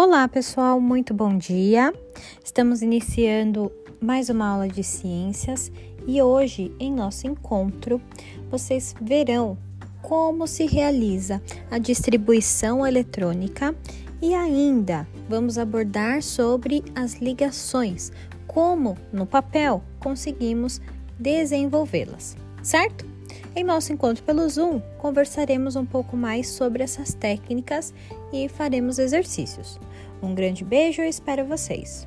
Olá, 0.00 0.28
pessoal, 0.28 0.80
muito 0.80 1.12
bom 1.12 1.36
dia. 1.36 1.92
Estamos 2.44 2.82
iniciando 2.82 3.72
mais 4.00 4.28
uma 4.28 4.46
aula 4.46 4.68
de 4.68 4.84
ciências 4.84 5.72
e 6.06 6.22
hoje, 6.22 6.72
em 6.78 6.92
nosso 6.92 7.26
encontro, 7.26 8.00
vocês 8.48 8.94
verão 9.00 9.58
como 10.00 10.46
se 10.46 10.66
realiza 10.66 11.42
a 11.68 11.78
distribuição 11.78 12.86
eletrônica 12.86 13.74
e 14.22 14.34
ainda 14.34 15.04
vamos 15.28 15.58
abordar 15.58 16.22
sobre 16.22 16.84
as 16.94 17.14
ligações, 17.14 18.12
como 18.46 18.96
no 19.12 19.26
papel 19.26 19.82
conseguimos 19.98 20.80
desenvolvê-las, 21.18 22.36
certo? 22.62 23.04
Em 23.56 23.64
nosso 23.64 23.92
encontro 23.92 24.22
pelo 24.22 24.48
Zoom, 24.48 24.80
conversaremos 24.98 25.74
um 25.74 25.84
pouco 25.84 26.16
mais 26.16 26.48
sobre 26.48 26.82
essas 26.82 27.14
técnicas 27.14 27.92
e 28.32 28.48
faremos 28.48 28.98
exercícios. 28.98 29.78
Um 30.22 30.34
grande 30.34 30.64
beijo 30.64 31.02
e 31.02 31.08
espero 31.08 31.44
vocês! 31.44 32.06